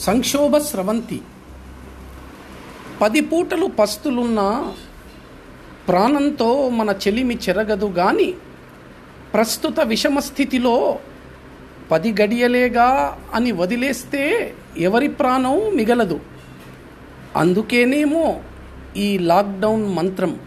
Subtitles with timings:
[0.00, 1.20] సంక్షోభ స్రవంతి.
[3.00, 4.72] పది పూటలు పస్తులున్న
[5.88, 8.34] ప్రాణంతో మన చెలిమి చెరగదు గాని
[9.34, 10.98] ప్రస్తుత విషమ స్థితిలో
[11.90, 16.20] పది గడియలేగా అని వదిలేస్తే ఎవరి ప్రాణం మిగలదు.
[17.36, 18.40] అందుకేనేమో
[18.96, 20.40] ఈ లాక్డౌన్ మంత్రం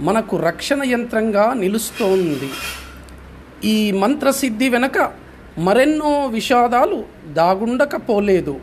[0.00, 2.50] మనకు రక్షణ యంత్రంగా నిలుస్తోంది.
[3.64, 5.27] ఈ మంత్రసిద్ధి వెనక
[5.58, 8.60] మరెన్నో విషాదాలు దాగుండకపోలేదు.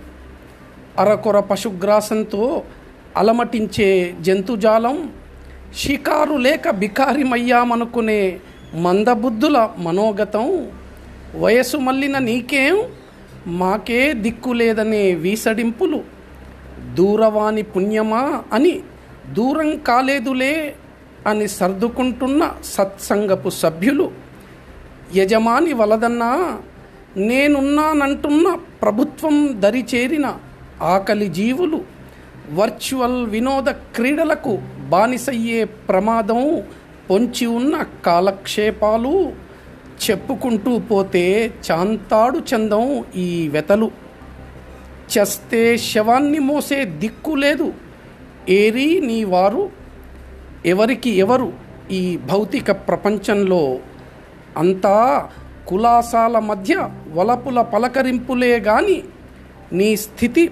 [1.00, 2.64] అరకొర పశుగ్రాసంతో
[3.18, 5.12] అలమటించే జంతుజాలం
[5.78, 8.40] షికారు లేక బికారిమయ్యామనుకునే
[8.74, 10.72] మందబుద్ధుల మనోగతం
[11.36, 12.84] వయసు మళ్ళిన నీకేం?
[13.48, 16.02] మాకే దిక్కు లేదనే వీసడింపులు.
[16.94, 18.80] దూరవాణి పుణ్యమా అని
[19.32, 20.76] దూరం కాలేదులే
[21.28, 24.12] అని సర్దుకుంటున్న సత్సంగపు సభ్యులు
[25.16, 26.60] యజమాని వలదన్నా
[27.18, 30.38] నేనున్నానంటున్న ప్రభుత్వం దరిచేరిన
[30.82, 31.82] ఆకలి జీవులు
[32.54, 34.58] వర్చువల్ వినోద క్రీడలకు
[34.90, 36.64] బానిసయ్యే ప్రమాదం
[37.10, 39.34] పొంచి ఉన్న కాలక్షేపాలు
[40.10, 43.92] చెప్పుకుంటూ పోతే చాంతాడు చందం ఈ వెతలు.
[45.10, 47.74] చస్తే శవాన్ని మోసే దిక్కు లేదు.
[48.50, 49.70] ఏరి నీ వారు
[50.66, 51.54] ఎవరికి ఎవరు
[51.92, 53.80] ఈ భౌతిక ప్రపంచంలో
[54.58, 55.30] అంతా
[55.68, 59.04] కులాసాల మధ్య వలపుల పలకరింపులే గాని
[59.74, 60.48] నీ స్థితి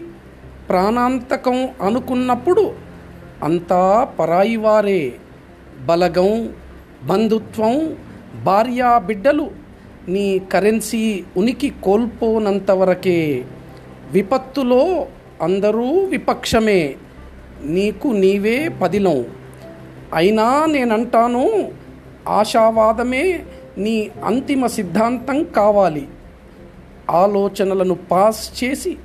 [0.69, 2.71] ప్రాణాంతకం అనుకున్నప్పుడు
[3.43, 5.13] అంతా పరాయివారే
[5.85, 6.49] బలగం
[7.03, 7.97] బంధుత్వం
[8.43, 9.51] భార్యా బిడ్డలు
[10.07, 13.45] నీ కరెన్సీ ఉనికి కోల్పోనంతవరకే
[14.11, 15.05] విపత్తులో
[15.41, 16.95] అందరూ విపక్షమే.
[17.63, 19.25] నీకు నీవే పదిలం.
[20.13, 21.71] అయినా నేనంటాను
[22.27, 23.45] ఆశావాదమే
[23.77, 26.07] నీ అంతిమ సిద్ధాంతం కావాలి.
[27.09, 28.97] ఆలోచనలను పాస్ చేసి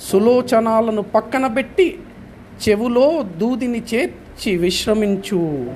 [0.00, 1.98] సులోచనాలను పక్కన పెట్టి
[2.68, 5.72] చెవులో దూదిని చేర్చి విశ్రమించు.